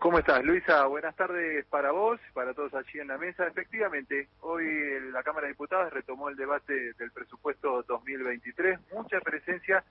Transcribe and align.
¿Cómo 0.00 0.18
estás, 0.18 0.42
Luisa? 0.44 0.86
Buenas 0.86 1.14
tardes 1.14 1.64
para 1.66 1.92
vos, 1.92 2.18
para 2.34 2.52
todos 2.52 2.74
allí 2.74 2.98
en 2.98 3.06
la 3.06 3.16
mesa. 3.16 3.46
Efectivamente, 3.46 4.26
hoy 4.40 4.64
la 5.12 5.22
Cámara 5.22 5.46
de 5.46 5.52
Diputados 5.52 5.92
retomó 5.92 6.30
el 6.30 6.34
debate 6.34 6.94
del 6.94 7.12
presupuesto 7.12 7.84
2023. 7.86 8.80
Mucha 8.92 9.20
presencia 9.20 9.84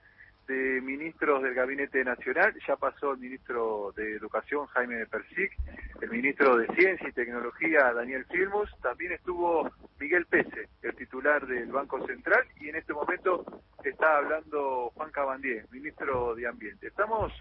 de 0.45 0.81
ministros 0.81 1.41
del 1.41 1.53
Gabinete 1.53 2.03
Nacional. 2.03 2.53
Ya 2.67 2.75
pasó 2.75 3.13
el 3.13 3.19
ministro 3.19 3.93
de 3.95 4.17
Educación, 4.17 4.65
Jaime 4.65 5.05
Persic, 5.05 5.53
el 6.01 6.09
ministro 6.09 6.57
de 6.57 6.67
Ciencia 6.75 7.07
y 7.07 7.13
Tecnología, 7.13 7.93
Daniel 7.93 8.25
Filmus. 8.25 8.69
También 8.81 9.13
estuvo 9.13 9.71
Miguel 10.01 10.25
Pese, 10.25 10.67
el 10.81 10.95
titular 10.97 11.47
del 11.47 11.71
Banco 11.71 12.05
Central. 12.05 12.43
Y 12.59 12.67
en 12.67 12.75
este 12.75 12.91
momento 12.91 13.45
está 13.85 14.17
hablando 14.17 14.91
Juan 14.95 15.11
Cabandier, 15.11 15.65
ministro 15.71 16.35
de 16.35 16.45
Ambiente. 16.45 16.87
Estamos 16.87 17.31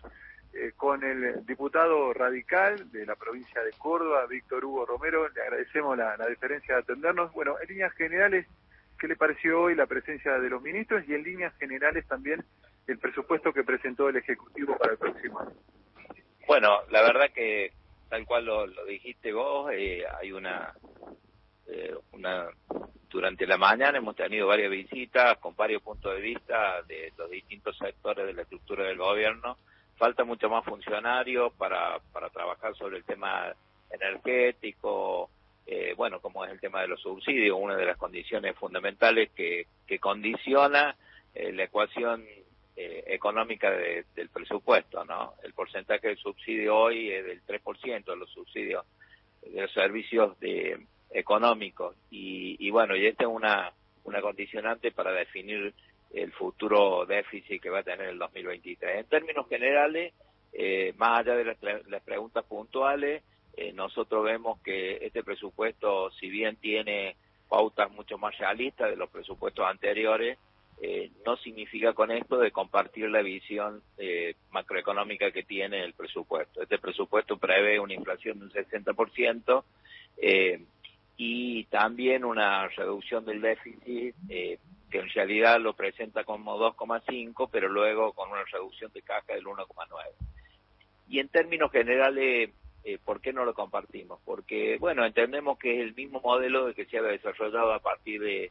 eh, 0.61 0.73
con 0.77 1.05
el 1.05 1.47
diputado 1.47 2.13
radical 2.13 2.91
de 2.91 3.07
la 3.07 3.15
provincia 3.15 3.63
de 3.63 3.71
Córdoba, 3.79 4.27
Víctor 4.27 4.65
Hugo 4.65 4.85
Romero. 4.87 5.29
Le 5.29 5.43
agradecemos 5.43 5.97
la, 5.97 6.17
la 6.17 6.27
diferencia 6.27 6.75
de 6.75 6.81
atendernos. 6.81 7.33
Bueno, 7.33 7.57
en 7.61 7.69
líneas 7.69 7.93
generales, 7.95 8.47
¿qué 8.99 9.07
le 9.07 9.15
pareció 9.15 9.61
hoy 9.61 9.75
la 9.75 9.87
presencia 9.87 10.39
de 10.39 10.51
los 10.51 10.61
ministros? 10.61 11.05
Y 11.07 11.15
en 11.15 11.23
líneas 11.23 11.55
generales 11.59 12.07
también 12.09 12.45
el 12.89 12.99
presupuesto 12.99 13.53
que 13.53 13.63
presentó 13.63 14.09
el 14.09 14.17
Ejecutivo 14.17 14.77
para 14.77 14.93
el 14.93 14.99
próximo 14.99 15.41
año. 15.41 15.55
Bueno, 16.47 16.81
la 16.91 17.03
verdad 17.03 17.31
que 17.33 17.73
tal 18.09 18.27
cual 18.27 18.47
lo, 18.47 18.85
dijiste 18.87 19.33
vos, 19.33 19.71
eh, 19.73 20.03
hay 20.21 20.33
una, 20.33 20.73
eh, 21.67 21.95
una 22.13 22.49
durante 23.09 23.47
la 23.47 23.59
mañana 23.59 23.99
hemos 23.99 24.17
tenido 24.17 24.47
varias 24.47 24.71
visitas 24.71 25.39
con 25.39 25.55
varios 25.55 25.83
puntos 25.83 26.15
de 26.15 26.21
vista 26.21 26.83
de 26.83 27.13
los 27.17 27.31
distintos 27.31 27.77
sectores 27.79 28.27
de 28.27 28.33
la 28.33 28.43
estructura 28.43 28.85
del 28.85 28.99
gobierno 28.99 29.57
falta 29.99 30.25
mucho 30.25 30.49
más 30.49 30.65
funcionarios 30.65 31.53
para, 31.55 31.99
para 32.13 32.31
trabajar 32.31 32.75
sobre 32.77 32.99
el 32.99 33.05
tema 33.05 33.53
energético, 33.91 35.31
eh, 35.67 35.93
bueno, 35.97 36.21
como 36.21 36.45
es 36.45 36.53
el 36.53 36.61
tema 36.61 36.81
de 36.81 36.89
los 36.89 37.01
subsidios, 37.01 37.59
una 37.61 37.77
de 37.77 37.85
las 37.85 37.99
condiciones 37.99 38.57
fundamentales 38.57 39.31
que, 39.33 39.67
que 39.87 39.99
condiciona 39.99 40.97
eh, 41.35 41.53
la 41.53 41.65
ecuación 41.65 42.25
eh, 42.77 43.05
económica 43.09 43.71
del 43.71 44.29
presupuesto, 44.33 45.05
¿no? 45.05 45.35
El 45.43 45.53
porcentaje 45.53 46.09
de 46.09 46.17
subsidio 46.17 46.77
hoy 46.77 47.11
es 47.11 47.25
del 47.25 47.43
3% 47.45 48.05
de 48.05 48.17
los 48.17 48.31
subsidios 48.31 48.87
de 49.43 49.63
los 49.63 49.73
servicios 49.73 50.39
de, 50.41 50.87
económicos 51.11 51.97
y, 52.11 52.57
y 52.59 52.71
bueno, 52.71 52.97
y 52.97 53.07
esta 53.07 53.25
es 53.25 53.31
una, 53.31 53.73
una 54.05 54.21
condicionante 54.21 54.93
para 54.93 55.13
definir 55.13 55.75
el 56.13 56.33
futuro 56.33 57.05
déficit 57.07 57.63
que 57.63 57.71
va 57.71 57.81
a 57.81 57.85
tener 57.85 58.09
el 58.09 58.19
2023. 58.19 59.01
En 59.01 59.07
términos 59.07 59.49
generales, 59.49 60.15
eh, 60.53 60.95
más 60.97 61.21
allá 61.21 61.37
de 61.37 61.45
las, 61.45 62.03
preguntas 62.03 62.45
puntuales, 62.45 63.23
eh, 63.57 63.73
nosotros 63.73 64.25
vemos 64.25 64.61
que 64.63 64.99
este 65.05 65.23
presupuesto, 65.23 66.11
si 66.13 66.29
bien 66.29 66.57
tiene 66.57 67.17
pautas 67.49 67.91
mucho 67.91 68.19
más 68.19 68.37
realistas 68.39 68.91
de 68.91 68.97
los 68.97 69.11
presupuestos 69.11 69.67
anteriores, 69.67 70.39
eh, 70.81 71.11
no 71.27 71.37
significa 71.39 71.93
con 71.93 72.11
esto 72.13 72.39
de 72.39 72.53
compartir 72.53 73.11
la 73.11 73.21
visión 73.21 73.83
macroeconómica 74.51 75.33
que 75.33 75.43
tiene 75.43 75.83
el 75.83 75.93
presupuesto. 75.93 76.63
Este 76.63 76.79
presupuesto 76.79 77.37
prevé 77.37 77.81
una 77.81 77.95
inflación 77.95 78.39
del 78.39 78.53
60% 78.53 79.65
y 81.17 81.65
también 81.65 82.25
una 82.25 82.69
reducción 82.69 83.25
del 83.25 83.41
déficit 83.41 84.15
que 84.91 84.99
en 84.99 85.09
realidad 85.11 85.61
lo 85.61 85.75
presenta 85.75 86.25
como 86.25 86.59
2,5, 86.59 87.49
pero 87.51 87.69
luego 87.69 88.13
con 88.13 88.31
una 88.31 88.45
reducción 88.45 88.91
de 88.93 89.03
caja 89.03 89.35
del 89.35 89.45
1,9. 89.45 89.67
Y 91.09 91.21
en 91.21 91.29
términos 91.29 91.71
generales, 91.71 92.51
eh, 92.85 92.99
¿por 93.05 93.21
qué 93.21 93.33
no 93.33 93.45
lo 93.45 93.55
compartimos? 93.55 94.21
Porque, 94.25 94.77
bueno, 94.79 95.05
entendemos 95.05 95.59
que 95.59 95.75
es 95.75 95.81
el 95.81 95.95
mismo 95.95 96.21
modelo 96.21 96.73
que 96.75 96.87
se 96.87 96.99
ha 96.99 97.03
desarrollado 97.03 97.73
a 97.73 97.81
partir 97.81 98.21
de, 98.21 98.51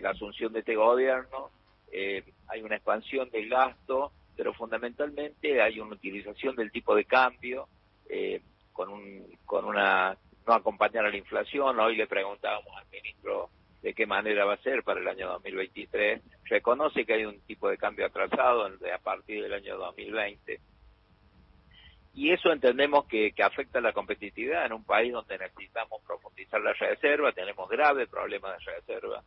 la 0.00 0.10
asunción 0.10 0.52
de 0.52 0.60
este 0.60 0.74
gobierno. 0.74 1.50
Eh, 1.92 2.24
hay 2.48 2.62
una 2.62 2.76
expansión 2.76 3.30
del 3.30 3.48
gasto, 3.48 4.12
pero 4.36 4.54
fundamentalmente 4.54 5.60
hay 5.60 5.80
una 5.80 5.94
utilización 5.94 6.56
del 6.56 6.70
tipo 6.70 6.94
de 6.94 7.04
cambio 7.04 7.68
eh, 8.08 8.40
con, 8.72 8.88
un, 8.90 9.26
con 9.44 9.64
una 9.64 10.16
no 10.46 10.54
acompañar 10.54 11.04
a 11.04 11.10
la 11.10 11.16
inflación. 11.16 11.78
Hoy 11.78 11.96
le 11.96 12.06
preguntábamos 12.06 12.74
al 12.76 12.86
ministro 12.90 13.50
de 13.86 13.94
qué 13.94 14.04
manera 14.04 14.44
va 14.44 14.54
a 14.54 14.62
ser 14.62 14.82
para 14.82 14.98
el 14.98 15.06
año 15.06 15.28
2023. 15.28 16.20
Reconoce 16.46 17.06
que 17.06 17.14
hay 17.14 17.24
un 17.24 17.38
tipo 17.42 17.68
de 17.68 17.78
cambio 17.78 18.04
atrasado 18.04 18.66
a 18.66 18.98
partir 18.98 19.44
del 19.44 19.52
año 19.52 19.78
2020. 19.78 20.58
Y 22.14 22.32
eso 22.32 22.50
entendemos 22.50 23.06
que, 23.06 23.32
afecta 23.40 23.78
a 23.78 23.82
la 23.82 23.92
competitividad 23.92 24.66
en 24.66 24.72
un 24.72 24.84
país 24.84 25.12
donde 25.12 25.38
necesitamos 25.38 26.02
profundizar 26.04 26.60
la 26.62 26.72
reserva, 26.72 27.30
tenemos 27.30 27.68
graves 27.68 28.08
problemas 28.08 28.58
de 28.58 28.72
reserva. 28.72 29.22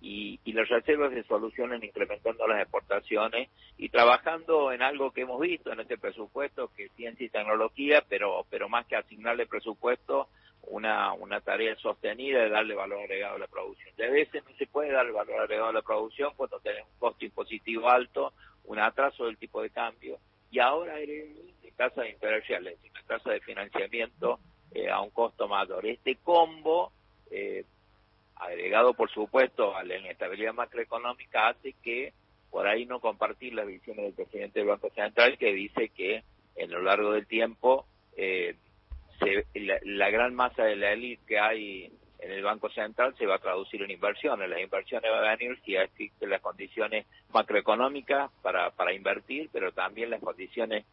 Y, 0.00 0.38
y, 0.44 0.52
las 0.52 0.68
reservas 0.68 1.12
se 1.12 1.24
solucionan 1.24 1.82
incrementando 1.82 2.46
las 2.46 2.62
exportaciones 2.62 3.50
y 3.76 3.88
trabajando 3.88 4.70
en 4.70 4.82
algo 4.82 5.10
que 5.10 5.22
hemos 5.22 5.40
visto 5.40 5.72
en 5.72 5.80
este 5.80 5.98
presupuesto, 5.98 6.70
que 6.76 6.84
es 6.84 6.92
ciencia 6.92 7.26
y 7.26 7.30
tecnología, 7.30 8.04
pero, 8.08 8.46
pero 8.50 8.68
más 8.68 8.86
que 8.86 8.94
asignarle 8.94 9.46
presupuesto, 9.46 10.28
una, 10.66 11.12
una 11.12 11.40
tarea 11.40 11.76
sostenida 11.76 12.42
de 12.42 12.50
darle 12.50 12.74
valor 12.74 13.00
agregado 13.00 13.36
a 13.36 13.40
la 13.40 13.46
producción. 13.46 13.94
De 13.96 14.08
veces 14.08 14.44
no 14.44 14.56
se 14.56 14.66
puede 14.66 14.92
dar 14.92 15.10
valor 15.12 15.40
agregado 15.40 15.68
a 15.68 15.72
la 15.72 15.82
producción 15.82 16.32
cuando 16.36 16.60
tenemos 16.60 16.90
un 16.92 16.98
costo 16.98 17.24
impositivo 17.24 17.88
alto, 17.88 18.32
un 18.64 18.78
atraso 18.78 19.26
del 19.26 19.38
tipo 19.38 19.62
de 19.62 19.70
cambio, 19.70 20.18
y 20.50 20.58
ahora 20.58 20.96
de 20.96 21.56
tasas 21.76 22.08
imperiales, 22.08 22.78
una 22.90 23.02
tasa 23.02 23.30
de 23.30 23.40
financiamiento 23.40 24.40
eh, 24.72 24.90
a 24.90 25.00
un 25.00 25.10
costo 25.10 25.46
mayor. 25.46 25.86
Este 25.86 26.16
combo, 26.16 26.92
eh, 27.30 27.64
agregado 28.34 28.94
por 28.94 29.10
supuesto 29.10 29.76
a 29.76 29.84
la 29.84 29.96
inestabilidad 29.96 30.54
macroeconómica, 30.54 31.48
hace 31.48 31.74
que 31.82 32.12
por 32.50 32.66
ahí 32.66 32.86
no 32.86 33.00
compartir 33.00 33.54
las 33.54 33.66
visiones 33.66 34.06
del 34.06 34.14
presidente 34.14 34.60
del 34.60 34.68
Banco 34.68 34.90
Central 34.90 35.36
que 35.38 35.52
dice 35.52 35.90
que 35.90 36.24
en 36.54 36.70
lo 36.70 36.80
largo 36.82 37.12
del 37.12 37.26
tiempo 37.26 37.86
eh, 38.16 38.56
la, 39.84 40.10
gran 40.10 40.34
masa 40.34 40.64
de 40.64 40.76
la 40.76 40.92
élite 40.92 41.22
que 41.26 41.38
hay 41.38 41.92
en 42.18 42.30
el 42.30 42.42
Banco 42.42 42.70
Central 42.70 43.14
se 43.16 43.26
va 43.26 43.36
a 43.36 43.40
traducir 43.40 43.82
en 43.82 43.90
inversiones. 43.90 44.48
Las 44.48 44.60
inversiones 44.60 45.10
van 45.10 45.24
a 45.24 45.36
venir 45.36 45.58
si 45.64 45.76
existen 45.76 46.30
las 46.30 46.40
condiciones 46.40 47.06
macroeconómicas 47.32 48.30
para, 48.42 48.70
para 48.70 48.92
invertir, 48.92 49.48
pero 49.52 49.72
también 49.72 50.10
las 50.10 50.20
condiciones 50.20 50.84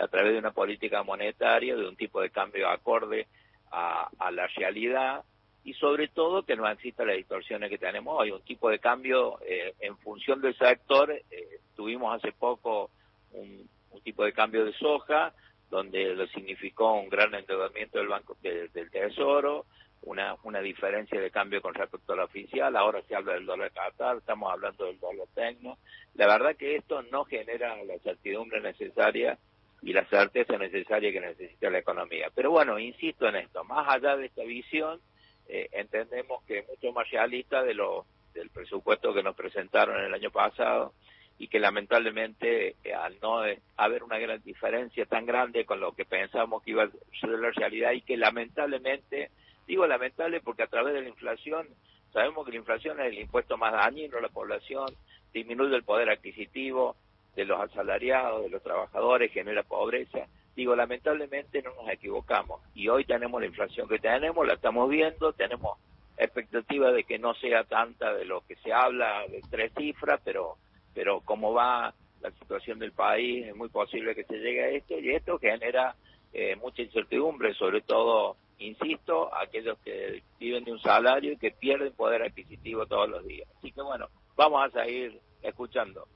a 0.00 0.08
través 0.08 0.32
de 0.32 0.38
una 0.38 0.52
política 0.52 1.02
monetaria, 1.02 1.74
de 1.74 1.86
un 1.86 1.96
tipo 1.96 2.20
de 2.20 2.30
cambio 2.30 2.68
acorde 2.68 3.26
a, 3.70 4.08
la 4.30 4.46
realidad 4.48 5.24
y 5.64 5.74
sobre 5.74 6.08
todo 6.08 6.44
que 6.44 6.56
no 6.56 6.68
exista 6.68 7.04
las 7.04 7.16
distorsiones 7.16 7.70
que 7.70 7.78
tenemos 7.78 8.18
hoy. 8.18 8.30
Un 8.30 8.42
tipo 8.42 8.70
de 8.70 8.78
cambio 8.78 9.38
eh, 9.44 9.74
en 9.80 9.96
función 9.98 10.40
del 10.40 10.56
sector, 10.56 11.10
eh, 11.10 11.60
tuvimos 11.76 12.16
hace 12.16 12.32
poco 12.32 12.90
un, 13.32 13.68
un 13.90 14.00
tipo 14.02 14.24
de 14.24 14.32
cambio 14.32 14.64
de 14.64 14.72
soja, 14.74 15.32
donde 15.70 16.14
lo 16.14 16.26
significó 16.28 16.94
un 16.94 17.08
gran 17.08 17.34
endeudamiento 17.34 17.98
del 17.98 18.08
Banco 18.08 18.36
del 18.42 18.90
Tesoro, 18.90 19.66
una, 20.02 20.36
una 20.44 20.60
diferencia 20.60 21.20
de 21.20 21.30
cambio 21.30 21.60
con 21.60 21.74
respecto 21.74 22.12
a 22.12 22.16
la 22.16 22.24
oficial, 22.24 22.74
ahora 22.76 23.02
se 23.02 23.14
habla 23.14 23.34
del 23.34 23.46
dólar 23.46 23.72
Qatar, 23.72 24.18
estamos 24.18 24.50
hablando 24.52 24.86
del 24.86 24.98
dólar 24.98 25.26
tecno. 25.34 25.78
La 26.14 26.26
verdad 26.26 26.56
que 26.56 26.76
esto 26.76 27.02
no 27.02 27.24
genera 27.24 27.76
la 27.84 27.98
certidumbre 27.98 28.60
necesaria 28.60 29.38
y 29.82 29.92
la 29.92 30.04
certeza 30.06 30.56
necesaria 30.56 31.12
que 31.12 31.20
necesita 31.20 31.70
la 31.70 31.78
economía. 31.78 32.30
Pero 32.34 32.50
bueno, 32.50 32.78
insisto 32.78 33.28
en 33.28 33.36
esto, 33.36 33.64
más 33.64 33.86
allá 33.88 34.16
de 34.16 34.26
esta 34.26 34.42
visión, 34.42 35.00
eh, 35.48 35.68
entendemos 35.72 36.42
que 36.44 36.58
es 36.58 36.68
mucho 36.68 36.92
más 36.92 37.10
realista 37.10 37.62
de 37.62 37.74
lo, 37.74 38.06
del 38.34 38.50
presupuesto 38.50 39.14
que 39.14 39.22
nos 39.22 39.36
presentaron 39.36 40.00
el 40.02 40.14
año 40.14 40.30
pasado, 40.30 40.92
y 41.38 41.48
que 41.48 41.60
lamentablemente 41.60 42.74
eh, 42.82 42.94
al 42.94 43.16
no 43.22 43.40
haber 43.76 44.02
una 44.02 44.18
gran 44.18 44.42
diferencia 44.42 45.06
tan 45.06 45.24
grande 45.24 45.64
con 45.64 45.80
lo 45.80 45.92
que 45.92 46.04
pensábamos 46.04 46.62
que 46.62 46.72
iba 46.72 46.84
a 46.84 46.90
ser 47.20 47.30
la 47.30 47.50
realidad 47.52 47.92
y 47.92 48.02
que 48.02 48.16
lamentablemente, 48.16 49.30
digo 49.66 49.86
lamentable 49.86 50.40
porque 50.40 50.64
a 50.64 50.66
través 50.66 50.94
de 50.94 51.02
la 51.02 51.08
inflación, 51.08 51.68
sabemos 52.12 52.44
que 52.44 52.52
la 52.52 52.58
inflación 52.58 53.00
es 53.00 53.06
el 53.06 53.18
impuesto 53.18 53.56
más 53.56 53.72
dañino 53.72 54.18
a 54.18 54.22
la 54.22 54.28
población, 54.28 54.88
disminuye 55.32 55.76
el 55.76 55.84
poder 55.84 56.10
adquisitivo 56.10 56.96
de 57.36 57.44
los 57.44 57.60
asalariados, 57.60 58.42
de 58.42 58.50
los 58.50 58.62
trabajadores, 58.62 59.32
genera 59.32 59.62
pobreza. 59.62 60.26
Digo, 60.56 60.74
lamentablemente 60.74 61.62
no 61.62 61.72
nos 61.74 61.88
equivocamos 61.88 62.60
y 62.74 62.88
hoy 62.88 63.04
tenemos 63.04 63.40
la 63.40 63.46
inflación 63.46 63.88
que 63.88 64.00
tenemos, 64.00 64.44
la 64.44 64.54
estamos 64.54 64.90
viendo, 64.90 65.32
tenemos 65.32 65.78
expectativa 66.16 66.90
de 66.90 67.04
que 67.04 67.20
no 67.20 67.32
sea 67.34 67.62
tanta 67.62 68.12
de 68.12 68.24
lo 68.24 68.40
que 68.40 68.56
se 68.56 68.72
habla 68.72 69.24
de 69.28 69.40
tres 69.48 69.72
cifras, 69.76 70.20
pero 70.24 70.56
pero 70.98 71.20
como 71.20 71.52
va 71.52 71.94
la 72.20 72.30
situación 72.40 72.80
del 72.80 72.90
país, 72.90 73.46
es 73.46 73.54
muy 73.54 73.68
posible 73.68 74.16
que 74.16 74.24
se 74.24 74.36
llegue 74.36 74.64
a 74.64 74.68
esto 74.70 74.98
y 74.98 75.14
esto 75.14 75.38
genera 75.38 75.94
eh, 76.32 76.56
mucha 76.56 76.82
incertidumbre, 76.82 77.54
sobre 77.54 77.82
todo, 77.82 78.36
insisto, 78.58 79.32
aquellos 79.32 79.78
que 79.84 80.24
viven 80.40 80.64
de 80.64 80.72
un 80.72 80.80
salario 80.80 81.34
y 81.34 81.36
que 81.36 81.52
pierden 81.52 81.92
poder 81.92 82.24
adquisitivo 82.24 82.84
todos 82.86 83.08
los 83.08 83.24
días. 83.24 83.48
Así 83.58 83.70
que 83.70 83.80
bueno, 83.80 84.08
vamos 84.36 84.60
a 84.64 84.82
seguir 84.82 85.20
escuchando. 85.40 86.08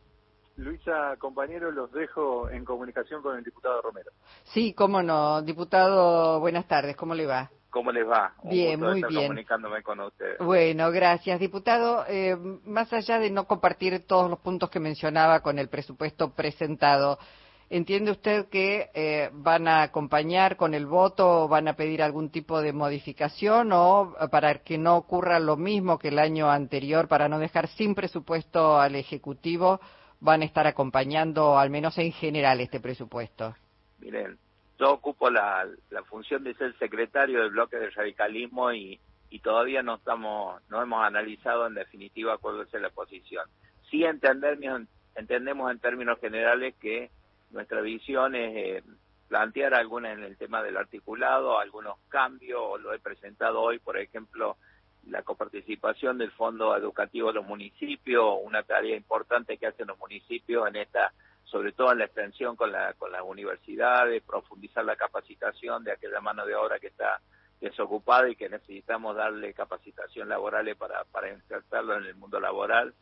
Luisa, 0.56 1.14
compañero, 1.20 1.70
los 1.70 1.92
dejo 1.92 2.50
en 2.50 2.64
comunicación 2.64 3.22
con 3.22 3.38
el 3.38 3.44
diputado 3.44 3.82
Romero. 3.82 4.10
Sí, 4.52 4.74
cómo 4.74 5.00
no. 5.00 5.42
Diputado, 5.42 6.40
buenas 6.40 6.66
tardes, 6.66 6.96
¿cómo 6.96 7.14
le 7.14 7.26
va? 7.26 7.52
¿Cómo 7.72 7.90
les 7.90 8.06
va? 8.06 8.34
bien, 8.44 8.78
muy 8.78 9.02
bien. 9.02 9.28
comunicándome 9.28 9.82
con 9.82 9.98
ustedes. 10.00 10.36
Bueno, 10.40 10.90
gracias. 10.90 11.40
Diputado, 11.40 12.04
eh, 12.06 12.36
más 12.66 12.92
allá 12.92 13.18
de 13.18 13.30
no 13.30 13.46
compartir 13.46 14.06
todos 14.06 14.28
los 14.28 14.40
puntos 14.40 14.68
que 14.68 14.78
mencionaba 14.78 15.40
con 15.40 15.58
el 15.58 15.70
presupuesto 15.70 16.34
presentado, 16.34 17.18
¿entiende 17.70 18.10
usted 18.10 18.50
que 18.50 18.90
eh, 18.92 19.30
van 19.32 19.68
a 19.68 19.84
acompañar 19.84 20.58
con 20.58 20.74
el 20.74 20.84
voto 20.84 21.44
o 21.44 21.48
van 21.48 21.66
a 21.66 21.72
pedir 21.72 22.02
algún 22.02 22.28
tipo 22.28 22.60
de 22.60 22.74
modificación 22.74 23.72
o 23.72 24.16
eh, 24.20 24.28
para 24.30 24.58
que 24.58 24.76
no 24.76 24.98
ocurra 24.98 25.40
lo 25.40 25.56
mismo 25.56 25.98
que 25.98 26.08
el 26.08 26.18
año 26.18 26.50
anterior, 26.50 27.08
para 27.08 27.26
no 27.26 27.38
dejar 27.38 27.68
sin 27.68 27.94
presupuesto 27.94 28.78
al 28.78 28.96
Ejecutivo, 28.96 29.80
van 30.20 30.42
a 30.42 30.44
estar 30.44 30.66
acompañando, 30.66 31.58
al 31.58 31.70
menos 31.70 31.96
en 31.96 32.12
general, 32.12 32.60
este 32.60 32.80
presupuesto? 32.80 33.54
Miren, 33.98 34.36
yo 34.82 34.94
ocupo 34.94 35.30
la, 35.30 35.64
función 36.08 36.42
de 36.42 36.54
ser 36.54 36.76
secretario 36.76 37.40
del 37.40 37.50
bloque 37.50 37.76
del 37.76 37.92
radicalismo 37.92 38.72
y, 38.72 38.98
todavía 39.40 39.82
no 39.82 39.94
estamos, 39.94 40.60
no 40.68 40.82
hemos 40.82 41.04
analizado 41.04 41.68
en 41.68 41.74
definitiva 41.74 42.38
cuál 42.38 42.60
es 42.60 42.80
la 42.80 42.90
posición. 42.90 43.48
Sí 43.90 44.04
entender, 44.04 44.58
entendemos 45.14 45.70
en 45.70 45.78
términos 45.78 46.18
generales 46.20 46.74
que 46.80 47.10
nuestra 47.50 47.80
visión 47.80 48.34
es 48.34 48.56
eh, 48.56 48.82
plantear 49.28 49.74
alguna 49.74 50.12
en 50.12 50.24
el 50.24 50.36
tema 50.36 50.62
del 50.64 50.76
articulado, 50.76 51.60
algunos 51.60 51.96
cambios, 52.08 52.80
lo 52.80 52.92
he 52.92 52.98
presentado 52.98 53.60
hoy, 53.60 53.78
por 53.78 53.96
ejemplo, 53.96 54.56
la 55.06 55.22
coparticipación 55.22 56.18
del 56.18 56.32
Fondo 56.32 56.76
Educativo 56.76 57.28
de 57.28 57.34
los 57.34 57.46
municipios, 57.46 58.36
una 58.42 58.64
tarea 58.64 58.96
importante 58.96 59.58
que 59.58 59.68
hacen 59.68 59.86
los 59.86 59.98
municipios 59.98 60.66
en 60.66 60.76
esta 60.76 61.12
sobre 61.52 61.72
todo 61.72 61.92
en 61.92 61.98
la 61.98 62.06
extensión 62.06 62.56
con, 62.56 62.72
la, 62.72 62.94
con 62.94 63.12
las 63.12 63.20
universidades, 63.20 64.22
profundizar 64.22 64.86
la 64.86 64.96
capacitación 64.96 65.84
de 65.84 65.92
aquella 65.92 66.18
mano 66.22 66.46
de 66.46 66.54
obra 66.54 66.80
que 66.80 66.86
está 66.86 67.20
desocupada 67.60 68.28
y 68.30 68.36
que 68.36 68.48
necesitamos 68.48 69.14
darle 69.14 69.52
capacitación 69.52 70.30
laboral 70.30 70.74
para, 70.76 71.30
insertarlo 71.30 71.98
en 71.98 72.06
el 72.06 72.14
mundo 72.14 72.40
laboral. 72.40 72.94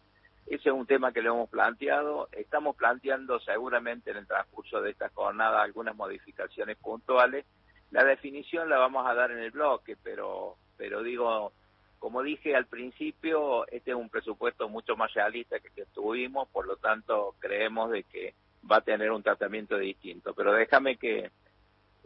Ese 0.47 0.69
es 0.69 0.75
un 0.75 0.85
tema 0.85 1.13
que 1.13 1.23
le 1.23 1.29
hemos 1.29 1.49
planteado. 1.49 2.29
Estamos 2.33 2.75
planteando 2.75 3.39
seguramente 3.39 4.11
en 4.11 4.17
el 4.17 4.27
transcurso 4.27 4.83
de 4.83 4.91
esta 4.91 5.11
jornada 5.11 5.63
algunas 5.63 5.95
modificaciones 5.95 6.77
puntuales. 6.77 7.47
La 7.93 8.03
definición 8.03 8.69
la 8.69 8.79
vamos 8.79 9.07
a 9.07 9.15
dar 9.15 9.31
en 9.31 9.39
el 9.39 9.53
bloque, 9.53 9.97
pero, 10.03 10.57
pero 10.77 11.05
digo, 11.05 11.53
como 12.01 12.23
dije 12.23 12.57
al 12.57 12.67
principio, 12.67 13.67
este 13.69 13.91
es 13.91 13.97
un 13.97 14.09
presupuesto 14.09 14.71
mucho 14.71 14.97
más 14.97 15.13
realista 15.13 15.61
que 15.61 15.69
el 15.69 15.75
que 15.75 15.85
tuvimos, 15.85 16.49
por 16.49 16.67
lo 16.67 16.77
tanto 16.77 17.37
creemos 17.39 17.91
de 17.91 18.05
que 18.05 18.35
va 18.69 18.77
a 18.77 18.81
tener 18.81 19.13
un 19.13 19.23
tratamiento 19.23 19.77
distinto. 19.77 20.33
Pero 20.35 20.55
déjame 20.55 20.97
que, 20.97 21.31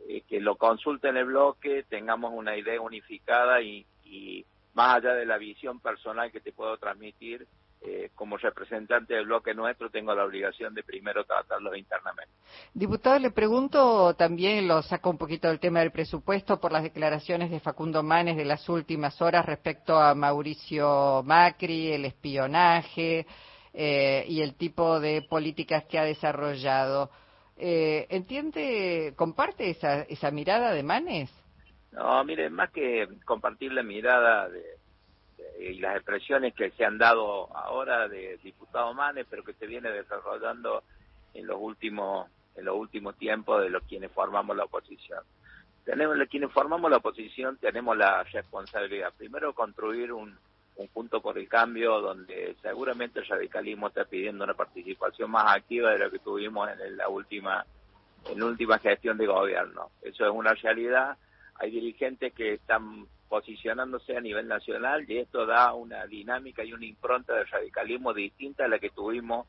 eh, 0.08 0.22
que 0.28 0.40
lo 0.40 0.56
consulte 0.56 1.08
en 1.08 1.16
el 1.16 1.26
bloque, 1.26 1.84
tengamos 1.88 2.32
una 2.34 2.56
idea 2.56 2.80
unificada 2.80 3.62
y, 3.62 3.86
y 4.02 4.44
más 4.74 4.96
allá 4.96 5.14
de 5.14 5.26
la 5.26 5.38
visión 5.38 5.78
personal 5.78 6.32
que 6.32 6.40
te 6.40 6.52
puedo 6.52 6.76
transmitir, 6.76 7.46
eh, 7.86 8.10
como 8.14 8.38
representante 8.38 9.12
del 9.12 9.26
bloque 9.26 9.52
nuestro 9.52 9.90
tengo 9.90 10.14
la 10.14 10.24
obligación 10.24 10.72
de 10.72 10.82
primero 10.82 11.24
tratarlo 11.24 11.76
internamente. 11.76 12.32
Diputado, 12.72 13.18
le 13.18 13.30
pregunto 13.30 14.14
también, 14.14 14.66
lo 14.66 14.80
saco 14.80 15.10
un 15.10 15.18
poquito 15.18 15.48
del 15.48 15.60
tema 15.60 15.80
del 15.80 15.90
presupuesto 15.90 16.58
por 16.58 16.72
las 16.72 16.82
declaraciones 16.82 17.50
de 17.50 17.60
Facundo 17.60 18.02
Manes 18.02 18.38
de 18.38 18.46
las 18.46 18.66
últimas 18.70 19.20
horas 19.20 19.44
respecto 19.44 19.98
a 19.98 20.14
Mauricio 20.14 21.22
Macri, 21.24 21.92
el 21.92 22.06
espionaje 22.06 23.26
eh, 23.74 24.24
y 24.28 24.40
el 24.40 24.54
tipo 24.54 24.98
de 24.98 25.20
políticas 25.20 25.84
que 25.84 25.98
ha 25.98 26.04
desarrollado. 26.04 27.10
Eh, 27.58 28.06
¿Entiende, 28.08 29.12
comparte 29.14 29.68
esa, 29.68 30.02
esa 30.02 30.30
mirada 30.30 30.72
de 30.72 30.82
Manes? 30.82 31.30
No, 31.92 32.24
mire, 32.24 32.48
más 32.48 32.70
que 32.70 33.06
compartir 33.26 33.72
la 33.72 33.82
mirada 33.82 34.48
de, 34.48 34.62
y 35.58 35.74
las 35.74 35.96
expresiones 35.96 36.54
que 36.54 36.70
se 36.72 36.84
han 36.84 36.98
dado 36.98 37.54
ahora 37.56 38.08
de 38.08 38.38
diputado 38.42 38.92
Manes, 38.94 39.26
pero 39.28 39.44
que 39.44 39.54
se 39.54 39.66
viene 39.66 39.90
desarrollando 39.90 40.82
en 41.32 41.46
los 41.46 41.58
últimos 41.60 42.28
en 42.56 42.66
los 42.66 42.76
últimos 42.76 43.16
tiempos 43.16 43.62
de 43.62 43.68
los 43.68 43.82
quienes 43.82 44.12
formamos 44.12 44.56
la 44.56 44.64
oposición. 44.64 45.20
Tenemos 45.84 46.16
los 46.16 46.28
quienes 46.28 46.52
formamos 46.52 46.90
la 46.90 46.98
oposición 46.98 47.56
tenemos 47.58 47.96
la 47.96 48.22
responsabilidad 48.24 49.12
primero 49.16 49.52
construir 49.52 50.12
un, 50.12 50.36
un 50.76 50.88
punto 50.88 51.20
por 51.20 51.36
el 51.38 51.48
cambio 51.48 52.00
donde 52.00 52.56
seguramente 52.62 53.20
el 53.20 53.26
radicalismo 53.26 53.88
está 53.88 54.04
pidiendo 54.04 54.44
una 54.44 54.54
participación 54.54 55.30
más 55.30 55.56
activa 55.56 55.90
de 55.90 55.98
lo 55.98 56.10
que 56.10 56.18
tuvimos 56.20 56.68
en 56.70 56.96
la 56.96 57.08
última 57.08 57.64
en 58.30 58.42
última 58.42 58.78
gestión 58.78 59.18
de 59.18 59.26
gobierno. 59.26 59.90
Eso 60.02 60.24
es 60.24 60.32
una 60.32 60.54
realidad. 60.54 61.16
Hay 61.56 61.70
dirigentes 61.70 62.32
que 62.32 62.54
están 62.54 63.06
posicionándose 63.34 64.16
a 64.16 64.20
nivel 64.20 64.46
nacional 64.46 65.04
y 65.10 65.18
esto 65.18 65.44
da 65.44 65.74
una 65.74 66.06
dinámica 66.06 66.62
y 66.62 66.72
una 66.72 66.86
impronta 66.86 67.34
de 67.34 67.42
radicalismo 67.42 68.14
distinta 68.14 68.64
a 68.64 68.68
la 68.68 68.78
que 68.78 68.90
tuvimos 68.90 69.48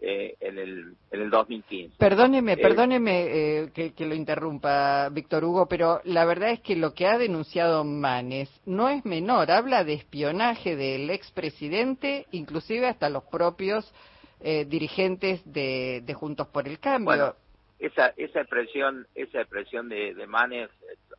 eh, 0.00 0.36
en, 0.40 0.56
el, 0.56 0.94
en 1.10 1.20
el 1.20 1.28
2015. 1.28 1.98
Perdóneme, 1.98 2.54
eh, 2.54 2.56
perdóneme 2.56 3.26
eh, 3.26 3.70
que, 3.74 3.92
que, 3.92 4.06
lo 4.06 4.14
interrumpa, 4.14 5.10
Víctor 5.10 5.44
Hugo, 5.44 5.68
pero 5.68 6.00
la 6.04 6.24
verdad 6.24 6.48
es 6.48 6.60
que 6.60 6.76
lo 6.76 6.94
que 6.94 7.06
ha 7.06 7.18
denunciado 7.18 7.84
Manes 7.84 8.48
no 8.64 8.88
es 8.88 9.04
menor. 9.04 9.50
Habla 9.50 9.84
de 9.84 9.92
espionaje 9.92 10.74
del 10.74 11.10
expresidente, 11.10 12.24
inclusive 12.30 12.86
hasta 12.86 13.10
los 13.10 13.24
propios 13.24 13.92
dirigentes 14.38 15.42
de, 15.50 16.02
de, 16.04 16.14
Juntos 16.14 16.46
por 16.48 16.68
el 16.68 16.78
Cambio. 16.78 17.06
Bueno, 17.06 17.34
esa, 17.78 18.12
esa 18.16 18.40
expresión, 18.40 19.06
esa 19.14 19.40
expresión 19.40 19.88
de, 19.88 20.14
de 20.14 20.26
Manes 20.26 20.70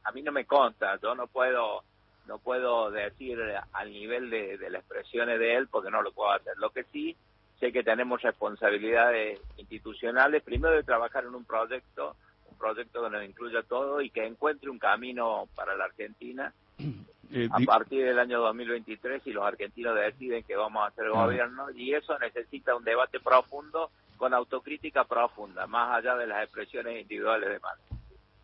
a 0.03 0.11
mí 0.11 0.21
no 0.21 0.31
me 0.31 0.45
consta. 0.45 0.97
Yo 1.01 1.15
no 1.15 1.27
puedo 1.27 1.83
no 2.27 2.37
puedo 2.39 2.91
decir 2.91 3.39
al 3.73 3.91
nivel 3.91 4.29
de, 4.29 4.57
las 4.69 4.81
expresiones 4.81 5.39
de 5.39 5.55
él 5.55 5.67
porque 5.67 5.91
no 5.91 6.01
lo 6.01 6.11
puedo 6.11 6.31
hacer. 6.31 6.57
Lo 6.57 6.69
que 6.69 6.83
sí 6.85 7.15
sé 7.59 7.71
que 7.71 7.83
tenemos 7.83 8.21
responsabilidades 8.21 9.39
institucionales, 9.57 10.43
primero 10.43 10.75
de 10.75 10.83
trabajar 10.83 11.23
en 11.23 11.35
un 11.35 11.45
proyecto, 11.45 12.15
un 12.51 12.57
proyecto 12.57 13.03
que 13.03 13.09
nos 13.09 13.23
incluya 13.23 13.63
todo 13.63 14.01
y 14.01 14.09
que 14.09 14.25
encuentre 14.25 14.69
un 14.69 14.79
camino 14.79 15.47
para 15.55 15.75
la 15.75 15.85
Argentina 15.85 16.53
eh, 17.31 17.49
a 17.51 17.59
partir 17.59 18.05
del 18.05 18.19
año 18.19 18.39
2023 18.41 19.23
si 19.23 19.31
los 19.31 19.43
argentinos 19.43 19.95
deciden 19.95 20.43
que 20.43 20.55
vamos 20.55 20.83
a 20.83 20.87
hacer 20.87 21.09
gobierno 21.09 21.71
y 21.71 21.93
eso 21.93 22.17
necesita 22.19 22.75
un 22.75 22.83
debate 22.83 23.19
profundo 23.19 23.89
con 24.17 24.33
autocrítica 24.33 25.03
profunda, 25.03 25.67
más 25.67 25.97
allá 25.97 26.15
de 26.15 26.27
las 26.27 26.43
expresiones 26.43 27.01
individuales 27.01 27.49
de 27.49 27.59
Manes. 27.59 27.96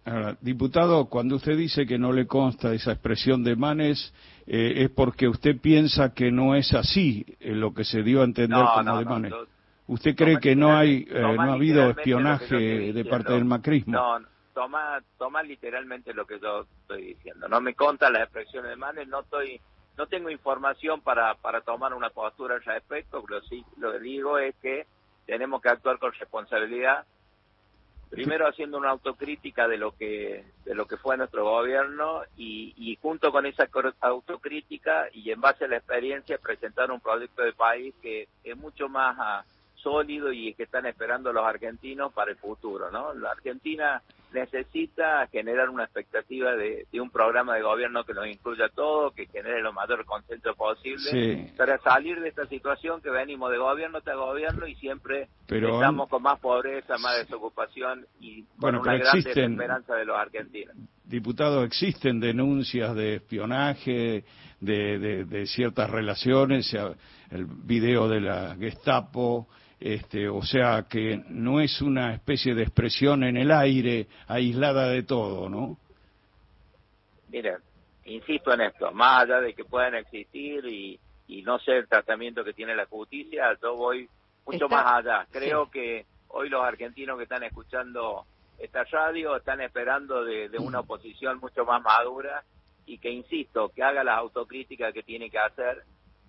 Ahora, 0.05 0.35
diputado, 0.41 1.05
cuando 1.05 1.37
usted 1.37 1.55
dice 1.55 1.85
que 1.85 1.97
no 1.97 2.11
le 2.11 2.27
consta 2.27 2.73
esa 2.73 2.91
expresión 2.91 3.43
de 3.43 3.55
Manes, 3.55 4.13
eh, 4.45 4.83
es 4.83 4.89
porque 4.89 5.29
usted 5.29 5.59
piensa 5.61 6.13
que 6.13 6.29
no 6.29 6.55
es 6.55 6.73
así 6.73 7.25
eh, 7.39 7.51
lo 7.55 7.73
que 7.73 7.85
se 7.85 8.03
dio 8.03 8.21
a 8.21 8.25
entender 8.25 8.65
como 8.75 8.97
de 8.97 9.05
Manes. 9.05 9.33
¿Usted 9.87 10.15
cree 10.15 10.39
que 10.39 10.55
no 10.55 10.75
hay, 10.75 11.07
eh, 11.09 11.21
no 11.21 11.41
ha 11.41 11.53
habido 11.53 11.89
espionaje 11.89 12.93
de 12.93 13.05
parte 13.05 13.33
del 13.33 13.45
macrismo? 13.45 13.93
No, 13.93 14.19
toma, 14.53 15.01
toma 15.17 15.41
literalmente 15.41 16.13
lo 16.13 16.25
que 16.25 16.39
yo 16.39 16.65
estoy 16.81 17.13
diciendo. 17.13 17.47
No 17.47 17.61
me 17.61 17.73
consta 17.73 18.09
la 18.09 18.23
expresión 18.23 18.65
de 18.65 18.75
Manes, 18.75 19.07
no 19.07 19.21
estoy, 19.21 19.61
no 19.97 20.07
tengo 20.07 20.29
información 20.29 20.99
para, 21.01 21.35
para 21.35 21.61
tomar 21.61 21.93
una 21.93 22.09
postura 22.09 22.55
al 22.55 22.63
respecto, 22.63 23.23
pero 23.25 23.41
sí 23.43 23.63
lo 23.77 23.93
que 23.93 23.99
digo 23.99 24.37
es 24.37 24.53
que 24.61 24.85
tenemos 25.25 25.61
que 25.61 25.69
actuar 25.69 25.97
con 25.99 26.11
responsabilidad 26.11 27.05
primero 28.13 28.47
haciendo 28.47 28.77
una 28.77 28.91
autocrítica 28.91 29.67
de 29.67 29.77
lo 29.77 29.95
que 29.97 30.43
de 30.65 30.75
lo 30.75 30.85
que 30.85 30.97
fue 30.97 31.17
nuestro 31.17 31.43
gobierno 31.43 32.21
y, 32.37 32.75
y, 32.77 32.95
junto 33.01 33.31
con 33.31 33.47
esa 33.47 33.67
autocrítica 34.01 35.07
y 35.11 35.31
en 35.31 35.41
base 35.41 35.65
a 35.65 35.67
la 35.67 35.77
experiencia 35.77 36.37
presentar 36.37 36.91
un 36.91 36.99
proyecto 36.99 37.41
de 37.41 37.53
país 37.53 37.95
que 38.03 38.27
es 38.43 38.55
mucho 38.55 38.87
más 38.87 39.17
ah, 39.19 39.43
sólido 39.83 40.31
y 40.31 40.53
que 40.53 40.63
están 40.63 40.85
esperando 40.85 41.33
los 41.33 41.45
argentinos 41.45 42.13
para 42.13 42.31
el 42.31 42.37
futuro, 42.37 42.89
¿no? 42.89 43.13
La 43.13 43.31
Argentina 43.31 44.01
necesita 44.33 45.27
generar 45.27 45.69
una 45.69 45.83
expectativa 45.83 46.55
de, 46.55 46.87
un 46.93 47.09
programa 47.09 47.55
de 47.55 47.61
gobierno 47.61 48.03
que 48.03 48.13
nos 48.13 48.27
incluya 48.27 48.67
todo, 48.69 49.11
que 49.11 49.27
genere 49.27 49.61
lo 49.61 49.73
mayor 49.73 50.05
consenso 50.05 50.55
posible, 50.55 51.53
para 51.55 51.77
salir 51.79 52.19
de 52.19 52.29
esta 52.29 52.45
situación 52.47 53.01
que 53.01 53.11
venimos 53.11 53.51
de 53.51 53.57
gobierno 53.57 53.99
hasta 53.99 54.15
gobierno 54.15 54.65
y 54.65 54.75
siempre 54.75 55.27
estamos 55.47 56.09
con 56.09 56.23
más 56.23 56.39
pobreza, 56.39 56.97
más 56.97 57.17
desocupación 57.17 58.07
y 58.19 58.43
bueno, 58.57 58.79
con 58.79 58.89
una 58.89 58.97
gran 58.97 59.21
desesperanza 59.21 59.95
de 59.95 60.05
los 60.05 60.17
argentinos. 60.17 60.75
Diputado, 61.13 61.63
existen 61.63 62.19
denuncias 62.19 62.95
de 62.95 63.17
espionaje, 63.17 64.23
de, 64.59 65.25
de 65.25 65.45
ciertas 65.45 65.87
relaciones, 65.87 66.75
el 67.29 67.45
video 67.45 68.09
de 68.09 68.19
la 68.19 68.55
Gestapo, 68.55 69.47
este, 69.79 70.27
o 70.27 70.41
sea 70.41 70.87
que 70.89 71.23
no 71.29 71.61
es 71.61 71.83
una 71.83 72.15
especie 72.15 72.55
de 72.55 72.63
expresión 72.63 73.23
en 73.23 73.37
el 73.37 73.51
aire 73.51 74.07
aislada 74.25 74.87
de 74.87 75.03
todo, 75.03 75.49
¿no? 75.49 75.77
Mira, 77.29 77.59
insisto 78.05 78.51
en 78.51 78.61
esto, 78.61 78.91
más 78.91 79.25
allá 79.25 79.39
de 79.39 79.53
que 79.53 79.65
puedan 79.65 79.93
existir 79.93 80.65
y, 80.65 80.99
y 81.27 81.43
no 81.43 81.59
ser 81.59 81.75
el 81.75 81.87
tratamiento 81.87 82.43
que 82.43 82.53
tiene 82.53 82.75
la 82.75 82.87
justicia, 82.87 83.55
yo 83.61 83.75
voy 83.75 84.09
mucho 84.47 84.67
más 84.67 84.93
allá. 84.95 85.27
Creo 85.31 85.69
que 85.69 86.07
hoy 86.29 86.49
los 86.49 86.63
argentinos 86.63 87.17
que 87.17 87.23
están 87.25 87.43
escuchando 87.43 88.25
esta 88.63 88.83
radio 88.85 89.35
están 89.35 89.59
esperando 89.61 90.23
de, 90.23 90.49
una 90.57 90.79
oposición 90.79 91.39
mucho 91.39 91.65
más 91.65 91.81
madura 91.81 92.43
y 92.85 92.97
que, 92.97 93.09
insisto, 93.09 93.69
que 93.69 93.83
haga 93.83 94.03
las 94.03 94.17
autocríticas 94.17 94.93
que 94.93 95.03
tiene 95.03 95.29
que 95.29 95.37
hacer 95.37 95.83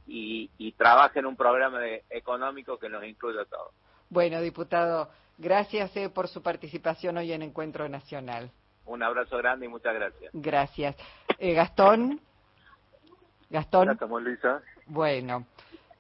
y, 0.07 0.51
trabaje 0.77 1.21
en 1.21 1.27
un 1.27 1.37
programa 1.37 1.81
económico 2.11 2.79
que 2.79 2.89
nos 2.89 3.05
incluya 3.05 3.43
a 3.43 3.45
todos. 3.45 3.73
Bueno, 4.11 4.41
diputado, 4.41 5.09
gracias 5.39 5.97
eh, 5.97 6.11
por 6.11 6.29
su 6.29 6.43
participación 6.43 7.17
hoy 7.17 7.33
en 7.33 7.43
Encuentro 7.43 7.89
Nacional. 7.89 8.51
Un 8.87 9.03
abrazo 9.03 9.39
grande 9.39 9.67
y 9.67 9.69
muchas 9.69 9.95
gracias. 9.95 10.31
Gracias. 10.35 10.97
Eh, 11.39 11.55
Gastón. 11.55 12.21
Gastón. 13.49 13.97
Luisa. 14.21 14.61
Bueno, 14.87 15.47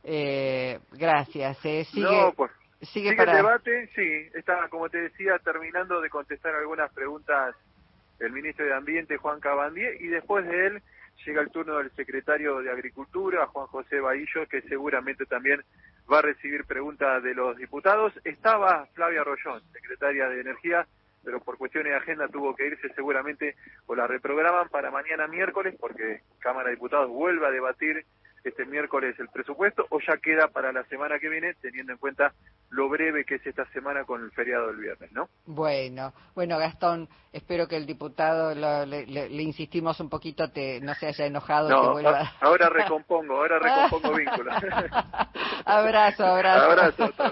eh, 0.03 0.81
gracias. 0.93 1.64
Eh. 1.64 1.85
Sigue, 1.85 2.03
no, 2.05 2.33
pues, 2.33 2.50
sigue, 2.85 3.11
el 3.11 3.17
debate, 3.17 3.88
sí. 3.95 4.29
Está, 4.35 4.69
como 4.69 4.88
te 4.88 4.99
decía, 4.99 5.38
terminando 5.38 6.00
de 6.00 6.11
contestar 6.11 6.55
algunas 6.55 6.93
preguntas 6.93 7.55
el 8.21 8.33
ministro 8.33 8.64
de 8.64 8.75
Ambiente, 8.75 9.17
Juan 9.17 9.41
Cabandier, 9.41 10.00
y 10.00 10.07
después 10.07 10.47
de 10.47 10.67
él 10.67 10.83
llega 11.25 11.43
el 11.43 11.50
turno 11.50 11.79
del 11.79 11.91
secretario 11.93 12.61
de 12.61 12.71
Agricultura, 12.71 13.47
Juan 13.47 13.67
José 13.67 14.00
Bahillo, 14.00 14.47
que 14.49 14.62
seguramente 14.62 15.26
también 15.26 15.62
va 16.11 16.19
a 16.19 16.23
recibir 16.23 16.64
preguntas 16.64 17.23
de 17.23 17.35
los 17.35 17.57
diputados. 17.57 18.12
Estaba 18.25 18.87
Flavia 18.95 19.25
Rollón, 19.25 19.62
secretaria 19.73 20.29
de 20.29 20.41
Energía, 20.41 20.87
pero 21.23 21.41
por 21.41 21.57
cuestiones 21.57 21.93
de 21.93 21.99
agenda 21.99 22.29
tuvo 22.29 22.55
que 22.55 22.67
irse 22.67 22.93
seguramente 22.95 23.57
o 23.87 23.95
la 23.95 24.07
reprograman 24.07 24.69
para 24.69 24.91
mañana 24.91 25.26
miércoles 25.26 25.75
porque 25.81 26.21
Cámara 26.38 26.69
de 26.69 26.75
Diputados 26.75 27.09
vuelve 27.09 27.47
a 27.47 27.50
debatir 27.50 28.05
este 28.45 28.67
miércoles 28.67 29.19
el 29.19 29.29
presupuesto 29.29 29.87
o 29.91 29.99
ya 30.01 30.17
queda 30.19 30.49
para 30.49 30.73
la 30.73 30.85
semana 30.85 31.19
que 31.19 31.29
viene 31.29 31.55
teniendo 31.55 31.93
en 31.93 31.99
cuenta 31.99 32.33
lo 32.71 32.89
breve 32.89 33.25
que 33.25 33.37
es 33.37 33.47
esta 33.47 33.65
semana 33.73 34.05
con 34.05 34.23
el 34.23 34.31
feriado 34.33 34.69
del 34.69 34.77
viernes, 34.77 35.13
¿no? 35.13 35.29
Bueno, 35.47 36.13
bueno 36.35 36.59
Gastón, 36.59 37.09
espero 37.33 37.67
que 37.67 37.77
el 37.77 37.87
diputado 37.87 38.55
le, 38.55 39.43
insistimos 39.43 40.01
un 40.01 40.09
poquito, 40.09 40.51
te, 40.51 40.81
no 40.81 40.95
se 40.95 41.07
haya 41.07 41.27
enojado. 41.27 41.69
No, 41.69 41.93
vuelva... 41.93 42.33
ahora 42.41 42.69
recompongo, 42.69 43.37
ahora 43.37 43.59
recompongo 43.59 44.17
vínculos. 44.17 44.55
abrazo, 45.65 46.25
abrazo. 46.25 46.65
Abrazo. 46.65 47.15